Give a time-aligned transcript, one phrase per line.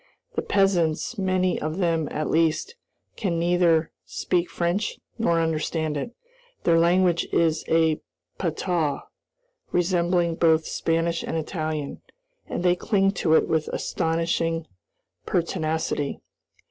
[0.33, 2.73] The peasants, many of them at least,
[3.15, 6.15] can neither speak French nor understand it.
[6.63, 8.01] Their language is a
[8.39, 9.01] patois,
[9.71, 12.01] resembling both Spanish and Italian,
[12.47, 14.65] and they cling to it with astonishing
[15.27, 16.19] pertinacity.